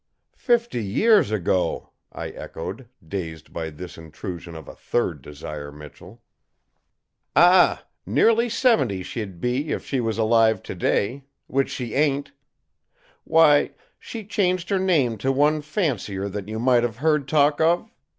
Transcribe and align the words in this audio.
"Fifty 0.39 0.83
years 0.83 1.29
ago!" 1.29 1.91
I 2.11 2.29
echoed, 2.29 2.89
dazed 3.07 3.53
by 3.53 3.69
this 3.69 3.99
intrusion 3.99 4.55
of 4.55 4.67
a 4.67 4.73
third 4.73 5.21
Desire 5.21 5.71
Michell. 5.71 6.23
"Ah! 7.35 7.85
Nearly 8.03 8.49
seventy 8.49 9.03
she'd 9.03 9.39
be 9.39 9.69
if 9.71 9.85
she 9.85 9.99
was 10.01 10.17
alive 10.17 10.63
today; 10.63 11.25
which 11.45 11.69
she 11.69 11.93
ain't. 11.93 12.31
Why, 13.25 13.73
she 13.99 14.25
changed 14.25 14.69
her 14.71 14.79
name 14.79 15.19
to 15.19 15.31
one 15.31 15.61
fancier 15.61 16.27
that 16.29 16.47
you 16.49 16.57
might 16.57 16.81
have 16.81 16.97
heard 16.97 17.27
talk 17.27 17.59
of? 17.61 17.91